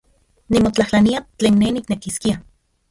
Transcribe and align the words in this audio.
Nimotlajtlania 0.53 1.21
tlen 1.37 1.59
ne 1.59 1.71
niknekiskia. 1.77 2.43